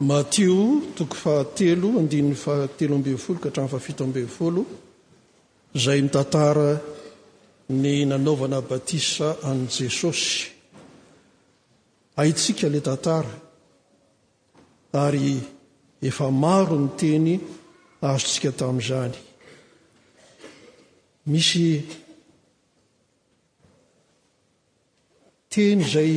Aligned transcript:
matio 0.00 0.80
toko 0.94 1.14
fahatelo 1.16 1.88
andinny 1.98 2.34
fahateloambeny 2.34 3.18
folo 3.18 3.38
kahtrano 3.40 3.68
fahafito 3.68 4.04
ambeny 4.04 4.28
folo 4.28 4.62
izay 5.74 5.98
ny 6.00 6.08
tantara 6.10 6.78
ny 7.74 8.04
nanaovana 8.06 8.60
batisa 8.62 9.34
an'i 9.50 9.66
jesosy 9.76 10.46
aitsika 12.16 12.66
ilay 12.70 12.80
tantara 12.86 13.32
ary 15.04 15.34
efa 16.08 16.30
maro 16.42 16.76
ny 16.80 16.88
teny 16.98 17.32
ahzotsika 18.08 18.50
tamin'izany 18.60 19.16
misy 21.30 21.66
teny 25.52 25.80
izay 25.84 26.14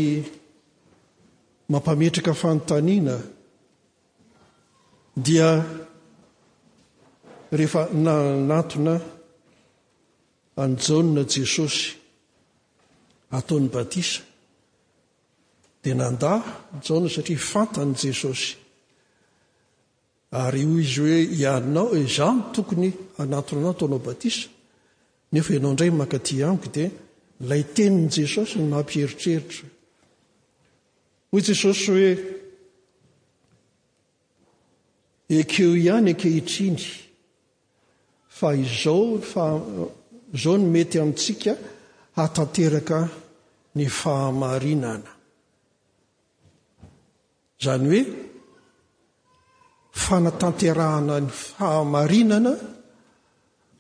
mampametraka 1.71 2.34
fanontaniana 2.41 3.18
dia 5.15 5.63
rehefa 7.51 7.88
nanatona 7.93 8.99
anjana 10.57 11.21
jesosy 11.27 11.95
ataony 13.31 13.67
batisa 13.70 14.21
dia 15.84 15.95
nanda 15.95 16.39
jaona 16.84 17.09
satria 17.09 17.37
fantany 17.51 17.93
jesosy 17.95 18.55
ary 20.41 20.63
o 20.65 20.79
izy 20.79 20.99
hoe 21.01 21.17
ianinao 21.35 21.95
e 21.98 22.03
zao 22.15 22.51
tokony 22.53 22.91
anatona 23.17 23.59
anao 23.59 23.71
ataonao 23.75 23.99
batisa 23.99 24.48
nefa 25.34 25.53
ianao 25.53 25.71
indray 25.71 25.91
makaty 25.91 26.43
amiko 26.43 26.70
dia 26.75 26.87
lay 27.49 27.63
tenin' 27.75 28.09
jesosy 28.17 28.55
nnampieritreritra 28.63 29.65
hoe 31.31 31.41
jesosy 31.49 31.84
hoe 31.91 32.39
ekeo 35.40 35.76
ihany 35.76 36.09
ekehitriny 36.13 36.79
fa 38.37 38.49
izaofa 38.63 39.46
izao 39.55 39.91
no 40.60 40.65
mety 40.74 40.98
amintsika 41.01 41.51
hatanteraka 42.18 42.99
ny 43.77 43.85
fahamarinana 43.99 45.12
izany 47.59 47.85
hoe 47.90 48.02
fanatanterahana 50.04 51.15
ny 51.26 51.29
fahamarinana 51.43 52.54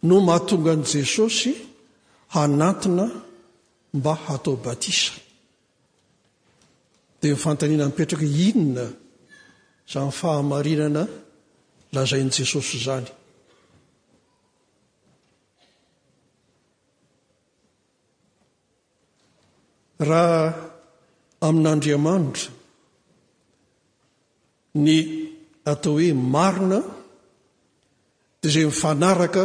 no 0.07 0.15
mahatonga 0.27 0.71
an' 0.75 0.83
jesosy 0.93 1.51
hanatina 2.35 3.05
mba 3.97 4.13
hatao 4.25 4.55
batisa 4.65 5.13
dia 7.19 7.33
ofantaniana 7.37 7.85
nipetraka 7.89 8.25
inona 8.47 8.85
izany 9.87 10.11
fahamarinana 10.19 11.03
lazain' 11.93 12.31
jesosy 12.37 12.77
zany 12.83 13.07
raha 20.07 20.45
amin'n'andriamanitra 21.47 22.51
ny 24.85 24.95
atao 25.71 25.93
hoe 25.99 26.13
marina 26.35 26.79
dizay 28.41 28.65
mifanaraka 28.69 29.43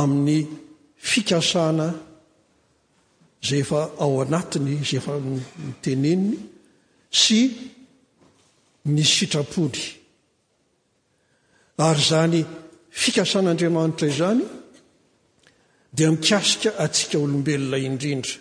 amin'ny 0.00 0.38
fikasana 1.10 1.88
zay 3.46 3.60
efa 3.64 3.80
ao 4.02 4.14
anatiny 4.24 4.70
izay 4.82 4.98
efany 5.00 5.40
teneniny 5.82 6.28
sy 7.22 7.38
ny 8.94 9.02
sitrapony 9.14 9.82
ary 11.84 12.00
zany 12.10 12.44
fikasan'andriamanitra 13.00 14.06
izany 14.12 14.42
dia 15.96 16.10
mikasika 16.10 16.70
atsika 16.84 17.16
olombelona 17.24 17.76
indrindra 17.88 18.32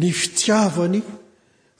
ny 0.00 0.10
fitiavany 0.20 0.98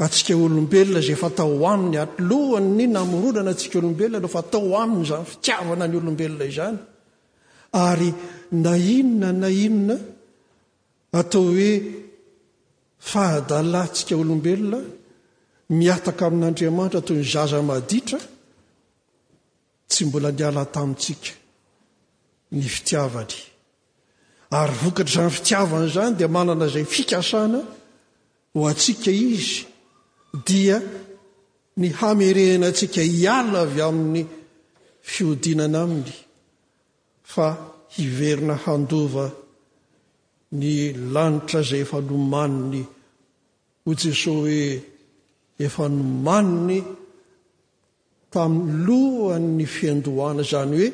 atsika 0.04 0.34
olombelona 0.44 1.00
zay 1.06 1.14
fa 1.22 1.30
tao 1.38 1.62
amin'ny 1.72 1.96
a 1.96 2.04
lohany 2.28 2.68
ny 2.78 2.84
namoronana 2.96 3.50
atsika 3.54 3.76
olombelona 3.80 4.18
nofa 4.24 4.40
atao 4.44 4.72
aminy 4.82 5.02
izany 5.06 5.24
fitiavana 5.32 5.84
ny 5.90 5.94
olombelona 5.98 6.44
izany 6.52 6.76
ary 7.86 8.10
na 8.64 8.72
inona 8.96 9.28
na 9.40 9.48
inona 9.66 9.94
atao 11.20 11.46
hoe 11.56 11.72
fahadalà 13.10 13.82
ntsika 13.90 14.14
olombelona 14.22 14.78
miataka 15.78 16.22
amin'andriamanitra 16.28 17.00
toy 17.06 17.16
ny 17.20 17.24
zaza 17.32 17.58
maditra 17.70 18.18
tsy 19.88 20.04
mbola 20.06 20.30
niala 20.38 20.64
tamintsika 20.74 21.30
ny 22.54 22.62
fitiavany 22.76 23.36
ary 24.58 24.74
vokatra 24.82 25.14
zany 25.20 25.30
fitiavany 25.36 25.86
zany 25.94 26.12
dia 26.18 26.28
manana 26.36 26.64
izay 26.68 26.84
fikasana 26.94 27.60
ho 28.52 28.60
atsika 28.72 29.10
izy 29.28 29.58
dia 30.46 30.76
ny 31.80 31.86
hamerehna 31.98 32.66
antsika 32.70 33.00
hiala 33.12 33.58
avy 33.66 33.80
amin'ny 33.88 34.22
fiodinana 35.12 35.78
aminy 35.84 36.12
fa 37.32 37.46
hiverina 37.94 38.54
handova 38.64 39.26
ny 40.58 40.70
lanitra 41.14 41.58
izay 41.64 41.82
efa 41.84 41.96
nomaniny 42.08 42.80
ho 43.84 43.90
jesosy 44.00 44.26
hoe 44.34 44.62
efa 45.66 45.84
nomaniny 45.96 46.78
tamiy 48.32 48.86
lohan'ny 48.86 49.64
fiendohana 49.76 50.42
zany 50.52 50.74
hoe 50.82 50.88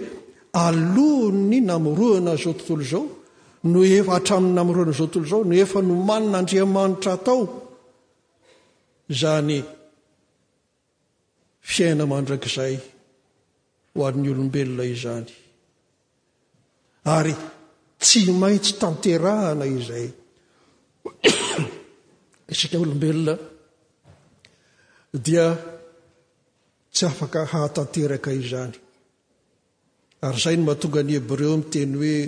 aloha 0.65 1.33
ny 1.51 1.59
namoroana 1.71 2.33
zao 2.43 2.53
tontolo 2.59 2.85
zao 2.93 3.05
no 3.73 3.81
efa 3.99 4.11
hatramin'ny 4.17 4.55
namoroana 4.59 4.93
zao 4.99 5.09
tontolo 5.13 5.29
zao 5.33 5.43
no 5.49 5.55
efa 5.65 5.79
no 5.89 5.95
manina 6.09 6.37
andriamanitra 6.41 7.13
atao 7.19 7.43
zany 9.21 9.59
fiaina 11.73 12.05
mandrakzay 12.13 12.75
ho 13.95 13.99
an'ny 14.09 14.27
olombelona 14.33 14.85
izany 14.97 15.31
ary 17.17 17.35
tsy 18.03 18.21
maitsy 18.41 18.73
tanterahana 18.83 19.67
izay 19.77 20.07
isika 22.53 22.77
olombelona 22.85 23.35
dia 25.27 25.45
tsy 26.95 27.05
afaka 27.11 27.39
hahatanteraka 27.53 28.31
i 28.31 28.41
zany 28.51 28.75
ary 30.27 30.37
izay 30.39 30.57
no 30.59 30.63
mahatonga 30.67 31.01
ny 31.09 31.13
hebreo 31.19 31.51
amyteny 31.55 31.95
hoe 32.01 32.21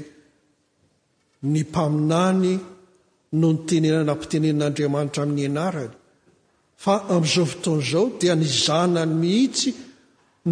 ny 1.52 1.56
mpaminany 1.66 2.52
no 3.40 3.46
nytenenanampitenen'andriamanitra 3.54 5.20
amin'ny 5.24 5.44
anarany 5.50 5.94
fa 6.84 6.94
amin'izao 7.14 7.46
fotoana 7.52 7.84
zao 7.92 8.04
dia 8.20 8.34
ny 8.42 8.46
zanany 8.64 9.14
mihitsy 9.22 9.70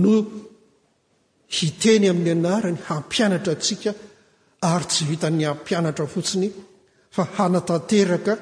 no 0.02 0.12
hiteny 1.56 2.04
amin'ny 2.12 2.30
anarany 2.36 2.78
hampianatra 2.88 3.52
atsika 3.58 3.90
ary 4.72 4.84
tsy 4.90 5.02
vita 5.10 5.28
ny 5.36 5.42
ampianatra 5.54 6.06
fotsiny 6.14 6.48
fa 7.14 7.22
hanatanteraka 7.36 8.32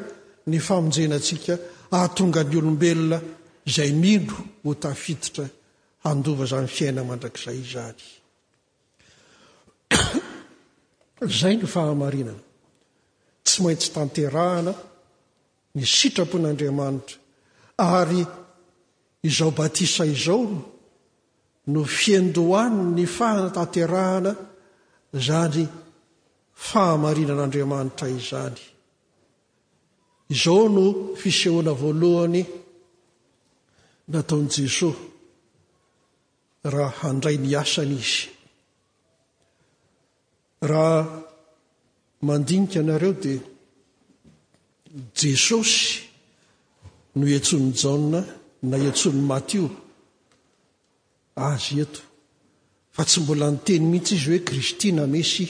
ny 0.50 0.58
famonjenantsika 0.66 1.52
ahatonga 1.94 2.40
ny 2.48 2.54
olombelona 2.60 3.18
izay 3.68 3.92
mindo 4.02 4.36
hotafititra 4.66 5.46
handova 6.04 6.44
zany 6.46 6.66
fiaina 6.68 7.02
mandrakzay 7.02 7.62
zany 7.62 8.06
zay 11.38 11.56
no 11.56 11.66
fahamarinana 11.66 12.42
tsy 13.44 13.62
maintsy 13.62 13.88
tanterahana 13.94 14.72
ny 15.76 15.82
sitrapon'andriamanitra 15.96 17.18
ary 17.76 18.26
izao 19.28 19.50
batisa 19.58 20.04
izao 20.04 20.42
no 21.72 21.80
fiendoani 21.84 22.82
ny 22.96 23.06
fahana 23.16 23.50
tanterahana 23.56 24.32
zany 25.26 25.64
fahamarinan'andriamanitra 26.68 28.06
izany 28.20 28.60
izao 30.34 30.66
no 30.74 30.84
fisehoana 31.20 31.72
voalohany 31.80 32.42
nataon' 34.12 34.48
jesosy 34.54 35.11
raha 36.70 36.90
handray 37.02 37.36
ny 37.38 37.52
asany 37.60 37.94
izy 37.98 38.28
raha 40.60 41.22
mandinika 42.22 42.74
ianareo 42.78 43.12
dia 43.22 43.40
jesosy 45.18 46.06
no 47.18 47.24
entson'ny 47.26 47.72
jao 47.74 47.98
na 48.70 48.76
entsony 48.86 49.20
mathio 49.30 49.66
azy 51.36 51.80
eto 51.84 52.00
fa 52.94 53.02
tsy 53.04 53.18
mbola 53.20 53.50
nyteny 53.50 53.84
mihitsy 53.92 54.14
izy 54.14 54.26
hoe 54.30 54.40
kristi 54.48 54.88
na 54.94 55.04
mesy 55.06 55.44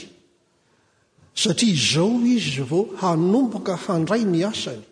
satria 1.41 1.73
izao 1.77 2.09
izy 2.37 2.61
a 2.63 2.65
vao 2.71 2.83
hanomboka 3.01 3.73
handray 3.85 4.23
ny 4.25 4.41
asany 4.51 4.83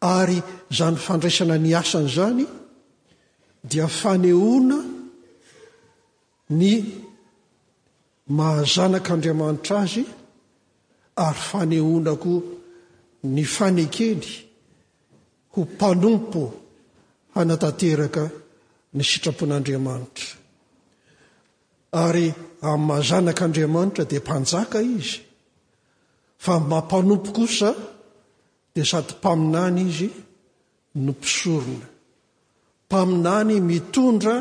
ary 0.00 0.38
zany 0.76 0.96
fandraisana 1.04 1.56
ny 1.60 1.70
asany 1.80 2.08
zany 2.16 2.44
dia 3.68 3.86
fanehoana 3.98 4.80
ny 6.50 6.84
mahazanak'andriamanitra 8.28 9.76
azy 9.82 10.04
ary 11.26 11.38
faneonako 11.48 12.32
ny 13.34 13.42
fanekely 13.54 14.30
ho 15.54 15.60
mpanompo 15.72 16.42
hanatanteraka 17.34 18.22
ny 18.96 19.02
sitrapon'andriamanitra 19.10 20.28
ary 22.04 22.26
amin'ny 22.70 22.86
mahazanak'andriamanitra 22.88 24.04
dia 24.10 24.18
mpanjaka 24.26 24.78
izy 24.96 25.20
famahampanompo 26.44 27.28
kosa 27.38 27.70
dia 28.74 28.84
sady 28.90 29.12
mpaminany 29.22 29.78
izy 29.88 30.08
no 31.04 31.12
mpisorona 31.14 31.86
mpaminany 32.90 33.54
mitondra 33.70 34.34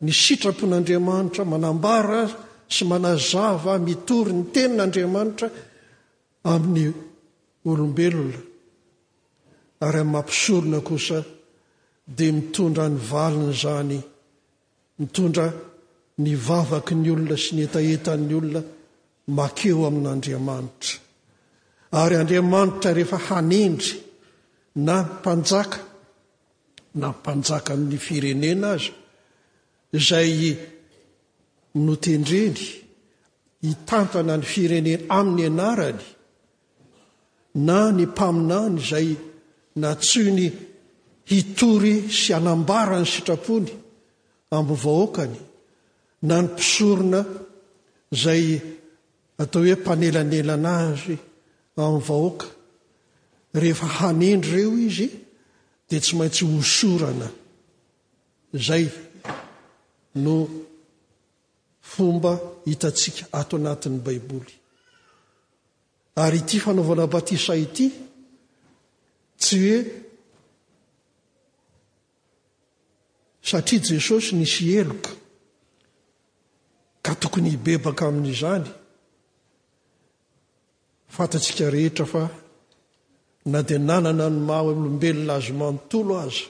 ny 0.00 0.10
sitrapon'andriamanitra 0.12 1.44
manambara 1.44 2.22
sy 2.68 2.84
manazava 2.84 3.78
mitory 3.86 4.32
ny 4.32 4.42
tenin'andriamanitra 4.52 5.48
amin'ny 6.52 6.88
olombelona 7.70 8.40
ary 9.86 9.98
amin'mampisorona 10.02 10.80
kosa 10.88 11.18
dia 12.16 12.32
mitondra 12.38 12.84
ny 12.92 12.98
valiny 13.12 13.52
zany 13.62 13.98
mitondra 14.98 15.46
ny 16.22 16.32
vavaky 16.46 16.94
ny 17.02 17.08
olona 17.14 17.36
sy 17.44 17.50
ny 17.56 17.62
etaetany 17.66 18.32
olona 18.38 18.60
makeo 19.38 19.82
amin'andriamanitra 19.90 20.92
ary 22.02 22.14
andriamanitra 22.20 22.90
rehefa 22.98 23.18
hanendry 23.28 23.90
na 24.86 24.96
mpanjaka 25.10 25.78
na 27.00 27.08
mpanjaka 27.16 27.70
amin'ny 27.74 27.98
firenena 28.06 28.68
azy 28.74 28.90
zay 29.98 30.56
notendreny 31.74 32.60
hitantana 33.62 34.36
ny 34.36 34.44
firenena 34.52 35.04
amin'ny 35.18 35.44
anarany 35.50 36.04
na 37.66 37.78
ny 37.96 38.04
mpaminany 38.10 38.78
zay 38.90 39.08
na 39.80 39.90
tso 40.04 40.22
ny 40.38 40.46
hitory 41.30 41.94
sy 42.20 42.30
anambarany 42.38 43.06
sitrapony 43.12 43.70
amin'ny 44.56 44.78
vahoakany 44.82 45.38
na 46.28 46.36
ny 46.42 46.46
mpisorona 46.50 47.20
izay 48.14 48.46
atao 49.40 49.62
hoe 49.64 49.74
mpanelanelana 49.82 50.72
azy 50.90 51.16
amin'ny 51.80 52.02
vahoaka 52.08 52.48
rehefa 53.60 53.86
hanendry 54.02 54.52
reo 54.66 54.72
izy 54.86 55.06
dia 55.88 56.00
tsy 56.04 56.12
maintsy 56.18 56.44
hosorana 56.52 57.28
zay 58.66 58.86
no 60.14 60.48
fomba 61.80 62.40
hitatsika 62.64 63.26
ato 63.30 63.56
anatin'ny 63.56 63.98
baiboly 64.04 64.52
ary 66.24 66.38
ity 66.38 66.58
fanaovana 66.64 67.06
batisa 67.12 67.54
ity 67.64 67.86
tsy 69.40 69.56
hoe 69.64 69.78
satria 73.48 73.80
jesosy 73.90 74.30
nisy 74.38 74.64
eloka 74.80 75.10
ka 77.04 77.12
tokony 77.20 77.48
hibebaka 77.52 78.02
amin'izany 78.08 78.66
fatatsika 81.14 81.64
rehetra 81.74 82.06
fa 82.12 82.22
na 83.52 83.58
dia 83.66 83.78
nanana 83.88 84.26
nyma 84.36 84.56
olombelona 84.68 85.32
azo 85.38 85.52
manontolo 85.60 86.14
aza 86.24 86.44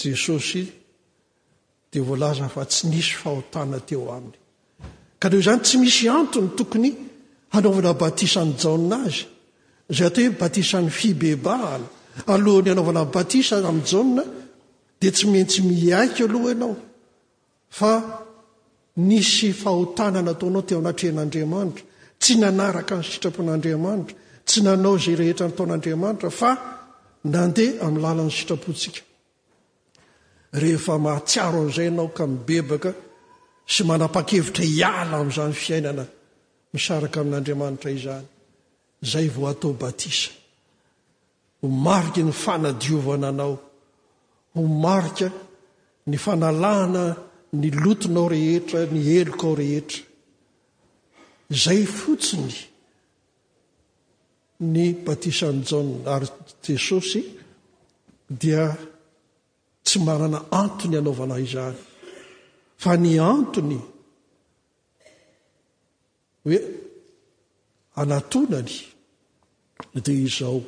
jesosy 0.00 0.62
fa 2.48 2.64
tsy 2.64 2.86
nisy 2.88 3.12
fahotana 3.16 3.78
teo 3.84 4.10
anyka 4.16 5.28
leo 5.30 5.40
zany 5.46 5.60
tsy 5.60 5.76
misy 5.78 6.08
antony 6.08 6.48
tokony 6.56 6.90
hanaovana 7.52 7.92
batisany 8.02 8.54
jaa 8.58 9.04
azy 9.04 9.22
zay 9.96 10.10
to 10.14 10.20
hoe 10.22 10.30
batisan'ny 10.40 10.90
fibebahana 10.98 11.86
alohany 12.32 12.70
anaovana 12.74 13.02
batisa 13.14 13.56
am' 13.70 13.82
ja 14.18 14.24
dia 15.00 15.10
tsy 15.16 15.26
maintsy 15.32 15.60
miaiko 15.70 16.22
aloha 16.26 16.48
ianao 16.52 16.74
fa 17.78 17.92
nisy 19.08 19.48
fahotana 19.62 20.18
nataonao 20.26 20.62
teo 20.68 20.78
anatr 20.82 21.04
en'andriamanitra 21.10 21.84
tsy 22.20 22.32
nanaraka 22.42 22.94
ny 22.98 23.04
sitrapon'andriamanitra 23.10 24.14
tsy 24.48 24.58
nanao 24.66 24.96
zay 25.04 25.14
rehetra 25.20 25.46
nytaon'andriamanitra 25.48 26.30
fa 26.40 26.50
nandeha 27.32 27.82
am'y 27.86 27.98
lalan'ny 28.04 28.32
sitrapontsika 28.38 29.00
rehefa 30.60 30.98
mahatsiaro 30.98 31.58
amin'izay 31.58 31.88
anao 31.92 32.08
ka 32.16 32.24
min 32.26 32.38
bebaka 32.48 32.90
sy 33.72 33.82
manapakevitra 33.88 34.64
hiala 34.72 35.14
ami'izany 35.22 35.52
fiainana 35.62 36.04
misaraka 36.74 37.18
amin'n'andriamanitra 37.20 37.90
izany 37.98 38.26
zay 39.10 39.26
vao 39.34 39.46
atao 39.52 39.72
batisa 39.82 40.30
ho 41.60 41.66
mariky 41.86 42.22
ny 42.28 42.32
fanadiovana 42.44 43.28
anao 43.34 43.54
ho 44.54 44.60
marika 44.84 45.28
ny 46.10 46.16
fanalàhana 46.24 47.04
ny 47.60 47.68
lotonao 47.82 48.26
rehetra 48.34 48.80
ny 48.94 49.00
eloka 49.18 49.44
ao 49.48 49.54
rehetra 49.60 50.00
zay 51.62 51.82
fotsiny 51.98 52.54
ny 54.74 54.84
batisan 55.04 55.56
jaon 55.68 55.88
ary 56.14 56.28
jesosy 56.64 57.20
dia 58.42 58.62
tsy 59.84 59.98
manana 60.06 60.40
antony 60.60 60.96
anaovanah 60.98 61.40
izany 61.46 61.76
fa 62.82 62.92
ny 63.02 63.10
antony 63.32 63.78
hoe 66.44 66.58
anatonany 68.00 68.72
dia 70.04 70.20
izaho 70.26 70.60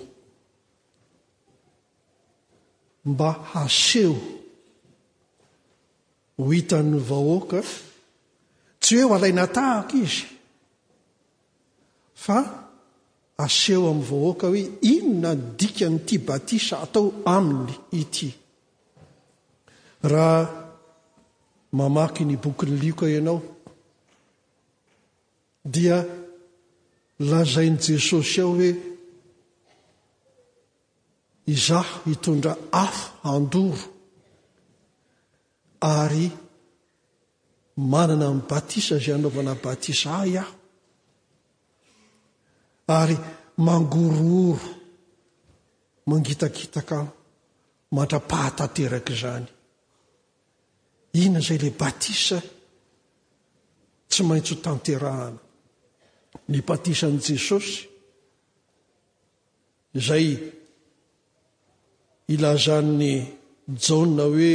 mba 3.10 3.28
haseho 3.50 4.16
ho 6.38 6.44
hitanny 6.54 6.98
vahoaka 7.10 7.60
tsy 8.82 8.94
hoe 8.98 9.06
o 9.10 9.14
alai 9.16 9.34
natahaka 9.40 9.94
izy 10.04 10.24
fa 12.24 12.36
aseho 13.44 13.84
ami'ny 13.90 14.06
vahoaka 14.10 14.44
hoe 14.52 14.62
inona 14.94 15.30
ny 15.36 15.42
dika 15.58 15.84
nyity 15.92 16.16
batisa 16.28 16.74
atao 16.84 17.06
aminy 17.36 17.72
ity 18.02 18.28
raha 20.02 20.68
mamaky 21.72 22.24
ny 22.24 22.36
boky 22.36 22.66
rylioka 22.66 23.06
ianao 23.08 23.40
dia 25.64 26.04
lazain' 27.20 27.76
jesosy 27.80 28.40
aho 28.40 28.52
hoe 28.54 28.70
izah 31.46 31.88
hitondra 32.04 32.56
afo 32.72 33.10
handoro 33.24 33.84
ary 35.80 36.30
manana 37.76 38.26
aminy 38.28 38.42
batisa 38.48 38.94
azy 38.96 39.10
anaovana 39.16 39.54
batisa 39.64 40.08
ay 40.22 40.34
aho 40.42 40.52
ary 42.98 43.16
mangorooro 43.66 44.60
mangitakitaka 46.08 46.94
aho 46.98 47.10
mantra-pahatateraka 47.96 49.10
izany 49.14 49.46
ina 51.14 51.40
zay 51.40 51.58
le 51.58 51.70
batisa 51.70 52.40
tsy 54.10 54.22
maintsy 54.26 54.54
ho 54.54 54.60
tanterahana 54.62 55.40
ny 56.48 56.58
batisan' 56.66 57.20
jesosy 57.24 57.86
zay 60.06 60.26
ilazany 62.34 63.14
jaa 63.84 64.06
hoe 64.30 64.52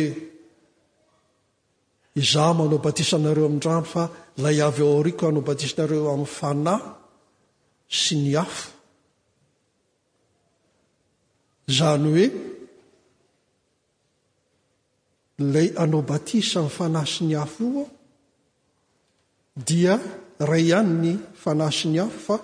iza 2.20 2.42
manao 2.58 2.80
batisanareo 2.86 3.46
amindrano 3.46 3.84
fa 3.94 4.04
lay 4.44 4.58
avy 4.68 4.82
ao 4.84 5.00
ariko 5.00 5.24
anao 5.28 5.44
batisanareo 5.50 6.08
amin'ny 6.14 6.34
fanah 6.38 6.82
sy 8.02 8.16
ny 8.24 8.32
afo 8.44 8.70
zany 11.78 12.06
hoe 12.14 12.26
lay 15.42 15.70
anao 15.78 16.02
batisa 16.08 16.60
amin'ny 16.60 16.70
fanahy 16.70 17.08
siny 17.14 17.36
afo 17.44 17.64
io 17.66 17.84
a 17.84 19.62
dia 19.68 19.94
ray 20.50 20.66
ihany 20.70 20.94
ny 21.04 21.14
fanahy 21.44 21.74
siny 21.80 21.98
afo 22.06 22.18
fa 22.26 22.36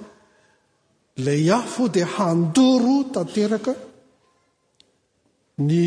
lay 1.26 1.44
afo 1.60 1.84
dia 1.96 2.08
handoro 2.16 2.96
tanteraka 3.14 3.74
ny 5.68 5.82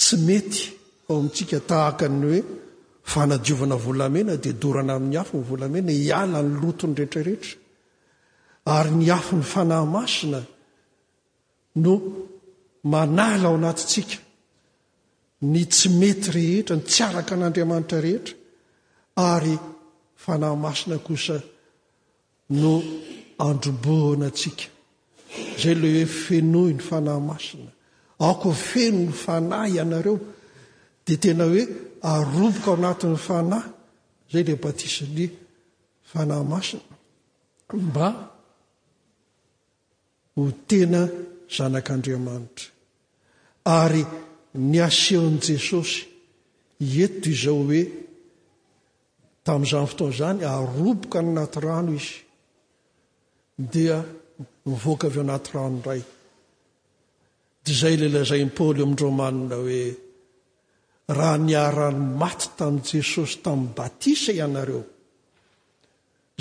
tsy 0.00 0.16
mety 0.26 0.58
ao 1.08 1.14
amintsika 1.18 1.58
tahakany 1.70 2.18
hoe 2.28 2.40
fanadiovana 3.12 3.76
volamena 3.84 4.32
dia 4.42 4.52
dorana 4.62 4.92
amin'ny 4.98 5.16
afo 5.22 5.32
ny 5.40 5.44
volamena 5.50 5.90
hiala 6.00 6.38
ny 6.46 6.50
lotony 6.60 6.94
rehetrarehetra 6.98 7.54
ary 8.76 8.90
ny 9.00 9.06
afo 9.18 9.32
ny 9.38 9.44
fanahymasina 9.52 10.40
no 11.84 11.92
manala 12.92 13.46
ao 13.50 13.54
anatitsika 13.60 14.16
ny 15.44 15.64
tsy 15.68 15.88
mety 15.92 16.30
rehetra 16.32 16.76
ny 16.76 16.82
tsy 16.86 17.02
araka 17.04 17.34
an'andriamanitra 17.34 18.00
rehetra 18.00 18.34
ary 19.16 19.58
fanahy 20.24 20.56
masina 20.64 20.96
kosa 21.06 21.36
no 22.60 22.72
androbohana 23.46 24.26
atsika 24.32 24.66
zay 25.60 25.74
le 25.82 25.88
hoe 25.96 26.06
fenoy 26.24 26.70
ny 26.76 26.82
fanahymasina 26.90 27.70
aoko 28.26 28.48
feno 28.68 28.98
ny 29.08 29.12
fanahy 29.24 29.70
ianareo 29.76 30.16
dia 31.04 31.16
tena 31.22 31.44
hoe 31.52 31.62
arovoka 32.12 32.68
ao 32.70 32.76
anatin'ny 32.80 33.18
fanahy 33.26 33.68
zay 34.32 34.42
le 34.48 34.54
batisa 34.62 35.04
ny 35.16 35.26
fanahymasina 36.10 36.84
mba 37.88 38.06
ho 40.34 40.42
tena 40.70 41.00
zanak'andriamanitra 41.56 42.66
ary 43.76 44.02
ny 44.56 44.80
asehon' 44.80 45.38
jesosy 45.38 46.06
eto 47.04 47.28
izao 47.30 47.60
hoe 47.68 47.82
tami'izany 49.44 49.86
fotoa 49.88 50.10
zany 50.18 50.42
aroboka 50.44 51.20
nnaty 51.22 51.60
rano 51.66 51.92
izy 52.00 52.16
dia 53.72 53.96
mivoaka 54.68 55.06
avy 55.08 55.18
eo 55.20 55.24
anaty 55.24 55.50
rano 55.56 55.78
ray 55.86 56.02
d 57.64 57.66
zay 57.80 57.94
lelazayny 58.00 58.50
paoly 58.56 58.80
amindromanina 58.84 59.56
hoe 59.62 59.80
raha 61.16 61.36
niarany 61.46 62.00
maty 62.20 62.46
tamin' 62.58 62.84
jesosy 62.92 63.36
tamin'ny 63.44 63.74
batisa 63.76 64.30
ianareo 64.40 64.82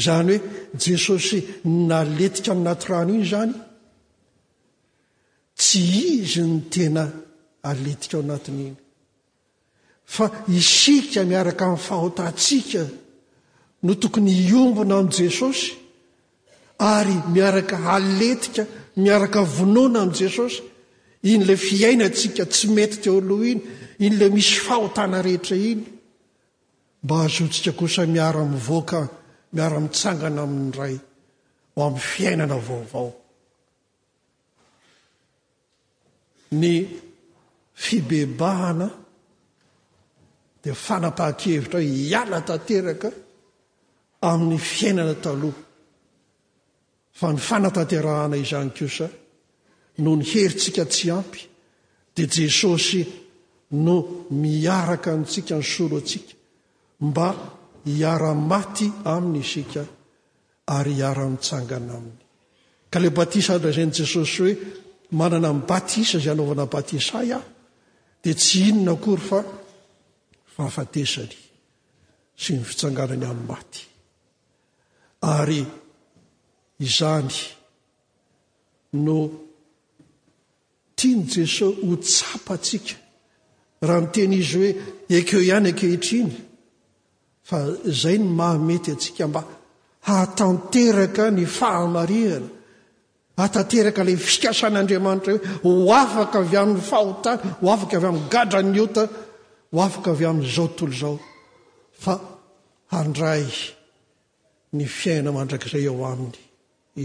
zany 0.06 0.30
hoe 0.32 0.40
jesosy 0.84 1.38
naletika 1.90 2.52
nanaty 2.56 2.86
rano 2.92 3.12
iny 3.18 3.28
zany 3.32 3.54
tsy 5.60 5.82
izy 6.18 6.42
ny 6.52 6.60
tena 6.74 7.04
aletika 7.70 8.18
ao 8.18 8.24
anatin' 8.24 8.60
iny 8.66 8.76
fa 10.16 10.26
isika 10.60 11.22
miaraka 11.32 11.64
min'ny 11.70 11.82
fahotatsika 11.88 12.84
no 13.84 13.94
tokony 14.02 14.32
iombona 14.52 14.96
amin' 15.00 15.12
jesosy 15.20 15.66
ary 16.92 17.16
miaraka 17.36 17.76
aletika 17.96 18.64
miaraka 19.04 19.40
vonoana 19.58 20.00
amin' 20.04 20.20
jesosy 20.22 20.60
iny 21.30 21.42
ilay 21.46 21.60
fiainantsika 21.68 22.44
tsy 22.54 22.66
mety 22.76 22.96
teo 23.04 23.18
aloha 23.24 23.46
iny 23.54 23.62
iny 24.06 24.16
ilay 24.16 24.30
misy 24.36 24.56
fahotana 24.68 25.18
rehetra 25.26 25.56
iny 25.72 25.84
mba 27.04 27.16
azontsika 27.26 27.72
kosa 27.80 28.02
miara-mivoaka 28.14 29.00
miara-mitsangana 29.56 30.42
amin'ny 30.48 30.74
ray 30.80 30.96
ho 31.74 31.80
amin'ny 31.88 32.04
fiainana 32.12 32.58
vaovao 32.68 33.10
ny 36.62 36.74
fibebahana 37.76 38.92
dia 40.64 40.74
fanapaha-kevitra 40.74 41.80
hoe 41.80 41.88
hialatanteraka 42.06 43.10
amin'ny 44.30 44.58
fiainana 44.74 45.16
taloha 45.24 45.62
fa 47.20 47.28
ny 47.34 47.38
fanatanterahana 47.48 48.36
izany 48.44 48.72
kosa 48.80 49.08
no 50.04 50.12
ny 50.20 50.24
heritsika 50.32 50.84
tsy 50.94 51.08
ampy 51.18 51.42
dia 52.14 52.26
jesosy 52.36 53.02
no 53.86 53.96
miaraka 54.30 55.10
antsika 55.18 55.56
ny 55.60 55.64
solo 55.74 55.98
atsika 56.02 56.34
mba 57.08 57.28
hiara-maty 57.86 58.88
aminy 59.14 59.40
isika 59.46 59.82
ary 60.76 60.94
hiara-mitsangana 61.00 61.94
aminy 62.00 62.22
ka 62.92 62.98
le 63.04 63.10
batisa 63.18 63.54
lra 63.60 63.72
zany 63.78 63.94
jesosy 64.00 64.34
hoe 64.42 64.52
manana 65.20 65.50
ni 65.54 65.62
batisa 65.70 66.18
izay 66.18 66.34
anaovana 66.34 66.66
batisay 66.74 67.32
ah 67.40 67.44
di 68.26 68.34
tsy 68.34 68.62
inona 68.70 68.92
akory 68.98 69.22
fa 69.28 69.40
fahafatesany 70.54 71.34
sy 72.42 72.52
ny 72.58 72.64
fitsanganany 72.68 73.22
amin'ny 73.32 73.48
maty 73.50 73.82
ary 75.38 75.62
izany 76.88 77.30
no 79.06 79.18
tia 80.98 81.16
ny 81.20 81.24
jesosy 81.36 81.86
ho 81.88 81.94
tsapa 82.08 82.54
atsika 82.58 82.96
raha 83.88 84.02
noteny 84.06 84.34
izy 84.42 84.56
hoe 84.58 84.70
ekeo 85.20 85.42
ihany 85.48 85.70
akehitriny 85.74 86.34
fa 87.48 87.58
zay 88.02 88.18
ny 88.22 88.28
mahamety 88.40 88.90
atsika 88.96 89.24
mba 89.30 89.42
hahtanteraka 90.08 91.24
ny 91.36 91.44
fahamarihana 91.58 92.50
atanteraka 93.38 94.04
le 94.04 94.16
fikasanyandriamanitra 94.18 95.34
hoe 95.64 95.80
ho 95.86 95.94
afaka 96.02 96.38
avy 96.44 96.56
amin'ny 96.62 96.82
fahotany 96.90 97.40
ho 97.62 97.68
afaka 97.76 97.96
avy 97.98 98.06
amin'ny 98.08 98.30
gadrany 98.32 98.80
ota 98.86 99.04
ho 99.72 99.78
afaka 99.88 100.10
avy 100.14 100.26
amin'n'izao 100.30 100.66
otolo 100.70 100.94
zao 101.02 101.20
fa 102.04 102.14
handray 102.94 103.44
ny 104.78 104.84
fiaina 104.98 105.32
mandrakizay 105.36 105.84
eo 105.90 106.06
aminy 106.12 106.36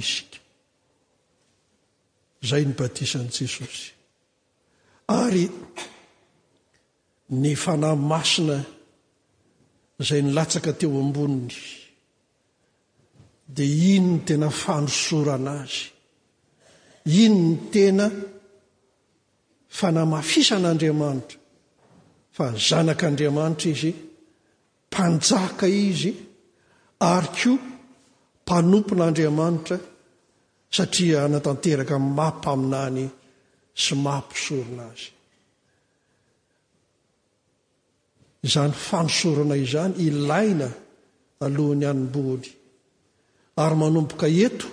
iska 0.00 0.38
zay 2.48 2.62
ny 2.64 2.74
batisan' 2.78 3.30
jesosy 3.36 3.90
ary 5.08 5.44
ny 7.42 7.56
fana 7.64 7.90
masina 8.10 8.56
izay 10.00 10.22
nilatsaka 10.22 10.70
teo 10.78 10.94
amboniny 11.02 11.56
dia 13.54 13.98
iny 13.98 14.10
ny 14.14 14.20
tena 14.26 14.48
fanosorana 14.62 15.54
azy 15.66 15.98
iny 17.08 17.28
ny 17.28 17.70
tena 17.72 18.08
fanahmafisan'andriamanitra 19.68 21.36
fa 22.32 22.52
zanak'andriamanitra 22.54 23.70
izy 23.70 23.90
mpanjaka 24.90 25.66
izy 25.66 26.10
ary 26.98 27.26
koa 27.26 27.58
mpanompon'andriamanitra 28.44 29.76
satria 30.76 31.20
natanteraka 31.32 31.96
n 32.02 32.14
mampaminany 32.18 33.04
sy 33.82 33.94
mampisorona 34.04 34.84
azy 34.92 35.08
izany 38.46 38.72
fanosorona 38.86 39.54
izany 39.64 39.92
ilaina 40.06 40.68
alohany 41.44 41.84
anym-bony 41.90 42.46
ary 43.62 43.74
manomboka 43.80 44.26
eto 44.44 44.66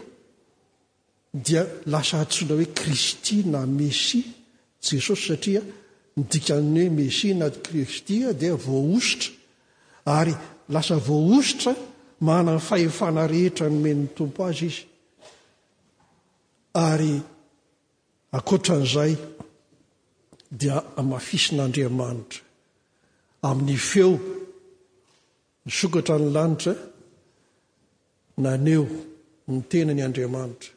dia 1.45 1.65
lasa 1.91 2.17
antsondra 2.19 2.55
hoe 2.55 2.65
kristi 2.79 3.37
na 3.51 3.61
messia 3.65 4.23
jesosy 4.85 5.25
satria 5.27 5.61
midikainy 6.17 6.79
hoe 6.83 6.89
messia 6.99 7.33
na 7.41 7.47
kristy 7.65 8.15
dia 8.41 8.53
voaositra 8.65 9.31
ary 10.17 10.33
lasa 10.75 10.95
voaositra 11.07 11.71
manany 12.27 12.61
fahefana 12.67 13.23
rehetra 13.33 13.67
nomenyny 13.75 14.07
tompo 14.17 14.39
azy 14.49 14.63
izy 14.69 14.81
ary 16.87 17.13
akoatran'izay 18.37 19.13
dia 20.59 20.75
mafisin'andriamanitra 21.11 22.41
amin'ny 23.47 23.77
feo 23.89 24.11
ny 25.65 25.71
sokatra 25.79 26.15
ny 26.21 26.27
lanitra 26.37 26.73
naneo 28.43 28.83
ny 29.49 29.59
tena 29.71 29.91
ny 29.95 30.01
andriamanitra 30.07 30.71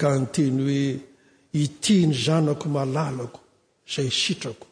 ka 0.00 0.08
nyteny 0.20 0.58
hoe 0.66 0.84
iti 1.64 1.96
ny 2.06 2.14
zanako 2.24 2.66
malalako 2.76 3.40
izay 3.86 4.10
sitrako 4.20 4.66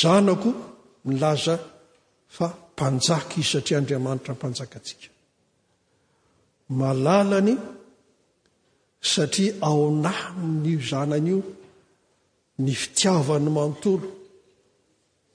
zanako 0.00 0.50
milaza 1.06 1.54
fa 2.36 2.46
mpanjaka 2.74 3.34
izy 3.40 3.48
satria 3.52 3.78
andriamanitra 3.80 4.32
n 4.32 4.36
mpanjakatsika 4.40 5.08
malalany 6.78 7.54
satria 9.12 9.52
aonanyio 9.68 10.78
zanany 10.90 11.28
io 11.32 11.38
ny 12.64 12.72
fitiavany 12.82 13.46
manontolo 13.56 14.08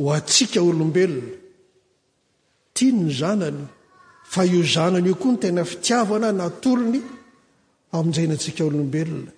ho 0.02 0.06
atsika 0.18 0.60
olombelona 0.70 1.36
ti 2.76 2.86
ny 3.00 3.06
zanany 3.20 3.62
fa 4.32 4.42
io 4.56 4.62
zananyio 4.74 5.16
koa 5.22 5.32
ny 5.34 5.40
tena 5.44 5.62
fitiavana 5.72 6.28
natolony 6.42 7.02
amin'jaina 7.98 8.34
atsika 8.38 8.64
olombelona 8.70 9.32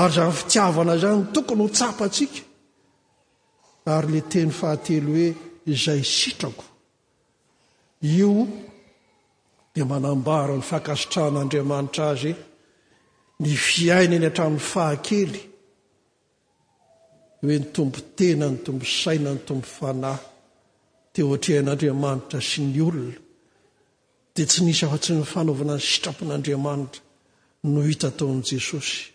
ary 0.00 0.12
zany 0.16 0.32
fitiavana 0.40 0.94
zany 1.02 1.20
tokony 1.34 1.60
ho 1.64 1.68
tsapa 1.76 2.06
tsika 2.14 2.40
ary 3.94 4.08
la 4.14 4.20
teny 4.32 4.50
fahately 4.58 5.02
hoe 5.08 5.26
zay 5.84 6.02
sitrako 6.16 6.64
io 8.18 8.30
dia 9.72 9.84
manambara 9.92 10.54
ny 10.58 10.64
fahakasitrahan'andriamanitra 10.70 12.04
azy 12.12 12.32
ny 13.42 13.50
fiaina 13.68 14.16
ny 14.20 14.26
atramin'ny 14.30 14.64
fahakely 14.72 15.40
hoe 17.40 17.54
ny 17.60 17.64
tombo 17.74 17.98
tena 18.18 18.46
ny 18.52 18.58
tombo 18.64 18.84
saina 19.00 19.30
ny 19.34 19.40
tombo 19.48 19.66
fanahy 19.76 20.24
teo 21.12 21.26
atreaan'andriamanitra 21.36 22.38
sy 22.50 22.58
ny 22.62 22.78
olona 22.88 23.18
dia 24.34 24.46
tsy 24.50 24.60
nisy 24.64 24.82
afa-tsy 24.86 25.10
nyfanaovana 25.20 25.74
ny 25.78 25.84
sitrapon'andriamanitra 25.90 27.00
no 27.68 27.82
hita 27.84 28.08
taon' 28.10 28.42
jesosy 28.42 29.12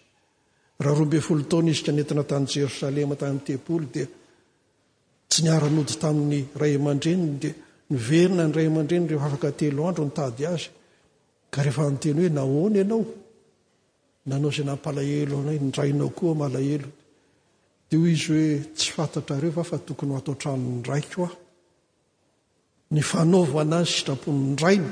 raha 0.83 0.95
roambe 0.97 1.19
folo 1.21 1.43
taona 1.51 1.69
izy 1.69 1.83
ka 1.83 1.91
netina 1.91 2.23
tany 2.23 2.45
jerosalema 2.45 3.15
ttepolo 3.15 3.85
dia 3.93 4.07
tsy 5.29 5.39
niaranody 5.43 5.93
tamin'ny 6.01 6.39
rayma-dren 6.61 7.21
di 7.41 7.49
iverina 7.95 8.43
ny 8.45 8.53
raymandreny 8.57 9.05
rehefafaka 9.11 9.49
telo 9.59 9.81
andro 9.87 10.03
ntady 10.09 10.43
azy 10.53 10.65
ka 11.53 11.59
rehefa 11.65 11.83
anteny 11.89 12.17
hoe 12.19 12.29
nahony 12.37 12.77
ianao 12.81 13.03
nanao 14.29 14.51
a 14.61 14.63
napaahelondrainaokoaael 14.69 16.83
d 17.89 17.91
o 17.97 17.99
izy 18.13 18.25
hoe 18.33 18.47
tsy 18.77 18.87
fantatra 18.97 19.35
reo 19.43 19.57
a 19.61 19.63
fa 19.71 19.77
tokony 19.87 20.11
h 20.13 20.15
ataotranoraikoao 20.19 21.31
ny 22.93 23.01
fanaovana 23.11 23.75
azy 23.81 23.91
sitrapony 23.97 24.41
draina 24.59 24.91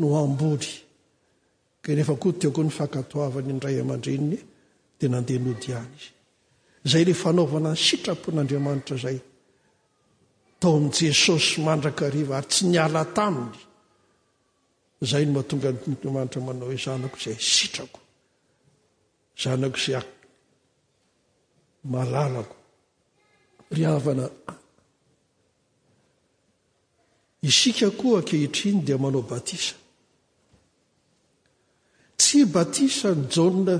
no 0.00 0.06
amboly 0.24 0.70
kenefa 1.82 2.14
koa 2.18 2.32
teokoa 2.38 2.64
ny 2.64 2.70
fakatoavany 2.70 3.50
indray 3.54 3.78
aman-dreniny 3.80 4.36
dia 4.98 5.08
nandehanodiany 5.08 5.94
izy 6.00 6.12
zay 6.90 7.04
le 7.06 7.14
fanaovana 7.22 7.70
ny 7.74 7.80
sitrapon'andriamanitra 7.86 8.96
zay 9.04 9.18
tao 10.60 10.76
amin' 10.76 10.92
jesosy 10.96 11.60
mandrakariva 11.66 12.34
ary 12.38 12.48
tsy 12.52 12.62
niala 12.70 13.02
taminy 13.16 13.58
zay 15.10 15.24
no 15.26 15.32
mahatonga 15.32 15.70
ndramanitra 15.92 16.40
manao 16.46 16.68
hoe 16.68 16.78
zanako 16.84 17.16
izay 17.20 17.38
sitrako 17.54 18.00
zanako 19.42 19.78
izay 19.82 20.06
malalako 21.92 22.56
ryhavana 23.74 24.24
isika 27.48 27.88
koa 27.98 28.18
ankehitriny 28.18 28.78
dia 28.86 28.98
manao 28.98 29.22
batisa 29.30 29.74
tsy 32.20 32.44
batisa 32.56 33.14
ny 33.16 33.26
jaona 33.34 33.76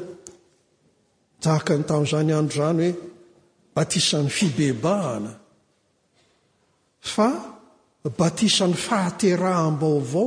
jaka 1.45 1.75
ny 1.79 1.85
tamin'izany 1.85 2.33
andro 2.39 2.57
zany 2.65 2.87
hoe 2.87 2.97
batisan'ny 3.77 4.31
fibebahana 4.37 5.33
fa 7.15 7.29
batisan'ny 8.19 8.77
fahateraham-baovao 8.87 10.27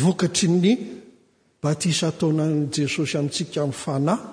vokatry 0.00 0.48
ny 0.62 0.72
batisa 1.62 2.04
ataonan' 2.14 2.56
jesosy 2.74 3.14
amintsika 3.18 3.60
min'ny 3.66 3.78
fanahy 3.82 4.26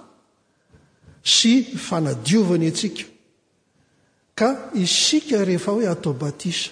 sy 1.35 1.53
fanadiovany 1.87 2.67
atsika 2.71 3.03
ka 4.37 4.49
isika 4.83 5.37
rehefa 5.47 5.71
hoe 5.75 5.87
atao 5.93 6.13
batisa 6.23 6.71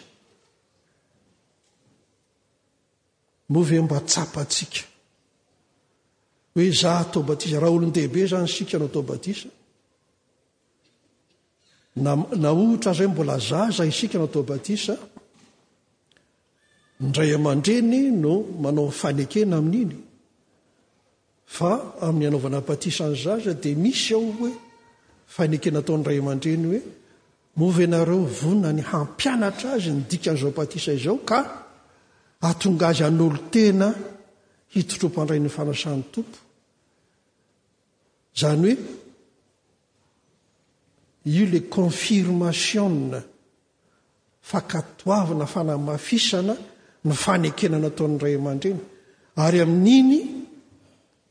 move 3.53 3.75
mba 3.85 3.97
tsapatsika 4.09 4.81
hoe 6.53 6.69
zah 6.73 6.99
ataobatisa 6.99 7.59
raha 7.59 7.71
olondehibe 7.75 8.25
zany 8.27 8.47
sika 8.47 8.77
anao 8.77 8.89
atao 8.91 9.01
batisa 9.01 9.49
nanaohitra 11.95 12.91
aza 12.91 13.03
ho 13.05 13.09
mbola 13.11 13.37
zaza 13.49 13.85
isika 13.85 14.15
anao 14.17 14.27
tao 14.33 14.43
batisa 14.53 14.95
nray 17.01 17.33
aman-dreny 17.37 17.99
no 18.23 18.33
manao 18.61 18.91
fanekena 19.01 19.55
amin'iny 19.57 19.95
fa 21.55 21.71
amin'ny 22.07 22.27
anaovana 22.27 22.61
batisany 22.69 23.15
zaza 23.23 23.53
di 23.61 23.75
misy 23.83 24.13
ao 24.17 24.25
hoe 24.37 24.51
fanekena 25.35 25.79
ataonray 25.81 26.17
aman-dreny 26.21 26.63
hoe 26.71 26.81
movy 27.57 27.83
anareo 27.85 28.25
vonina 28.39 28.69
ny 28.77 28.81
hampianatra 28.91 29.67
azy 29.75 29.89
nydikan'izao 29.95 30.51
batisa 30.59 30.91
izao 30.99 31.17
ka 31.29 31.39
atonga 32.49 32.85
azy 32.91 33.03
an'olo 33.09 33.39
tena 33.53 33.87
hitotro 34.73 35.09
mpandray 35.09 35.39
ny 35.39 35.49
fanasany 35.49 36.03
tompo 36.11 36.37
izany 38.35 38.73
hoe 38.73 38.77
io 41.25 41.47
la 41.51 41.59
confirmationa 41.69 43.23
fakatoavina 44.41 45.45
fanamafisana 45.45 46.55
ny 47.05 47.13
fanekena 47.13 47.77
na 47.79 47.87
ataon'ray 47.93 48.35
aman-drena 48.35 48.81
ary 49.35 49.59
amin'iny 49.61 50.19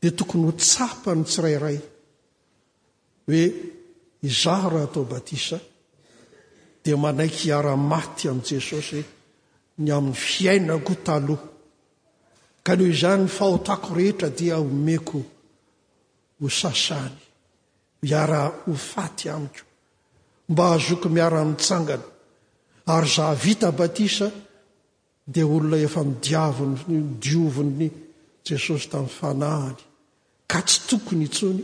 dia 0.01 0.11
tokony 0.11 0.45
ho 0.47 0.51
tsapany 0.51 1.23
tsirairay 1.23 1.79
hoe 3.27 3.43
izaho 4.23 4.69
raha 4.73 4.87
atao 4.87 5.03
batisa 5.03 5.59
dia 6.83 6.97
manaiky 6.97 7.41
hiara-maty 7.47 8.27
amin' 8.29 8.47
jesosyho 8.47 9.03
ny 9.77 9.89
amin'ny 9.91 10.15
fiainakoa 10.15 10.95
taloha 11.05 11.45
ka 12.63 12.75
neho 12.79 12.87
izany 12.89 13.27
fahotako 13.27 13.91
rehetra 13.99 14.29
dia 14.31 14.55
homeko 14.55 15.19
ho 16.39 16.47
sasany 16.49 17.19
iara 18.07 18.41
ho 18.65 18.73
faty 18.73 19.27
amiko 19.35 19.63
mba 20.49 20.63
azoky 20.75 21.07
miara-mitsangana 21.11 22.05
ary 22.95 23.07
zah 23.15 23.35
vita 23.35 23.69
batisa 23.75 24.27
dia 25.31 25.45
olona 25.45 25.77
efa 25.87 26.01
midiavony 26.07 26.75
midiovonny 26.87 27.87
jesosy 28.47 28.87
tamin'ny 28.91 29.15
fanahany 29.19 29.81
ka 30.51 30.59
tsy 30.67 30.79
tokony 30.87 31.23
intsony 31.27 31.63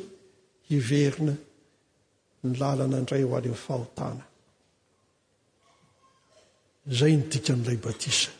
hiverina 0.67 1.33
ny 2.45 2.51
lalana 2.59 2.95
indray 3.01 3.23
ho 3.25 3.31
alyamnn 3.37 3.63
fahotana 3.65 4.23
zay 6.97 7.13
no 7.17 7.23
dika 7.31 7.51
n'ilay 7.55 7.79
batisa 7.87 8.31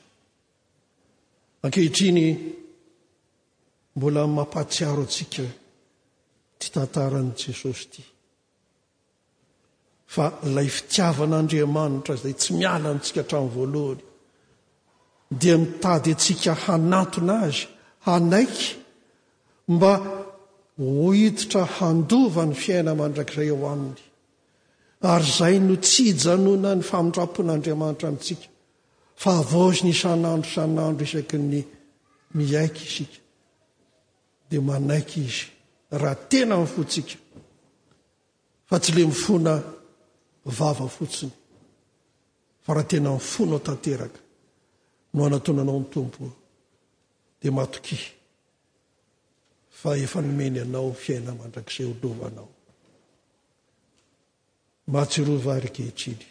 ankehitriny 1.64 2.28
mbola 3.96 4.24
mampatsiaro 4.38 5.02
atsika 5.08 5.46
ty 6.60 6.68
tantaran' 6.74 7.32
jesosy 7.40 7.76
ity 7.88 8.04
fa 10.14 10.26
lay 10.56 10.68
fitiavan'andriamanitra 10.76 12.16
zay 12.24 12.34
tsy 12.42 12.50
miala 12.60 12.90
nitsika 12.96 13.22
hatramin'ny 13.24 13.54
voalohany 13.56 14.02
dia 15.42 15.56
mitady 15.62 16.10
atsika 16.16 16.54
hanatona 16.66 17.36
azy 17.48 17.62
hanaiky 18.08 18.68
mba 19.76 19.92
hohiditra 20.98 21.64
handova 21.78 22.42
ny 22.50 22.54
fiaina 22.64 22.92
mandrakzay 23.02 23.50
ao 23.54 23.64
aminy 23.74 24.02
ary 25.14 25.28
izay 25.32 25.56
no 25.68 25.76
tsy 25.86 26.04
hijanoana 26.10 26.70
ny 26.78 26.84
famindrapon'andriamanitra 26.92 28.08
amintsika 28.10 28.46
fa 29.22 29.32
avao 29.42 29.72
zy 29.74 29.84
ny 29.84 29.94
sanandro 30.02 30.50
sanandro 30.50 31.04
isaky 31.06 31.38
ny 31.38 31.60
miaiky 32.36 32.84
isika 32.88 33.20
di 34.50 34.58
manaiky 34.60 35.20
izy 35.28 35.42
raha 36.02 36.16
tena 36.30 36.56
myfotsika 36.62 37.16
fa 38.68 38.76
tsy 38.80 38.92
le 38.96 39.04
mifona 39.06 39.54
vava 40.58 40.88
fotsiny 40.98 41.34
fa 42.64 42.74
raha 42.76 42.88
tena 42.88 43.10
mifonao 43.12 43.60
tanteraka 43.68 44.20
no 45.14 45.20
anatonanao 45.26 45.80
ny 45.82 45.88
tompo 45.94 46.24
di 47.42 47.48
matoky 47.58 47.98
fa 49.80 49.90
efa 50.04 50.20
nomeny 50.22 50.60
anao 50.64 50.94
fiaina 51.04 51.32
mandrakizay 51.40 51.88
olovanao 51.88 52.50
mahatsiroavaryke 54.92 55.82
hitrily 55.84 56.26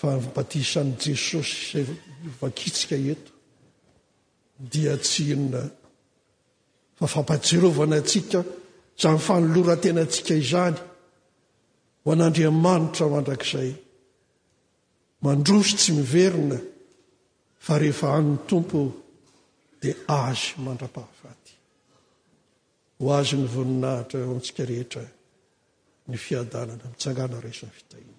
fafampatisan' 0.00 0.94
jesosy 1.04 1.72
zay 1.84 1.86
vakitsika 2.40 2.96
eto 3.12 3.32
dia 4.72 4.94
tsy 5.04 5.22
inona 5.34 5.60
fafampajerovana 6.98 7.96
antsika 8.00 8.40
za 9.00 9.08
ny 9.14 9.18
fanoloratena 9.26 10.00
antsika 10.06 10.34
izany 10.42 10.78
ho 12.02 12.08
an'andriamanitra 12.12 13.04
mandrakizay 13.14 13.70
mandrosy 15.24 15.72
tsy 15.80 15.90
miverina 16.00 16.58
fa 17.64 17.74
rehefa 17.80 18.06
anyny 18.18 18.38
tompo 18.50 18.78
dia 19.82 19.94
azy 20.24 20.44
mandra-pahavaty 20.66 21.52
ho 22.98 23.04
azy 23.18 23.34
ny 23.40 23.46
voninahitra 23.54 24.18
o 24.22 24.30
amintsika 24.30 24.62
rehetra 24.70 25.02
ny 26.10 26.16
fiadanana 26.26 26.84
mitsangana 26.90 27.36
resany 27.46 27.74
fitahina 27.78 28.17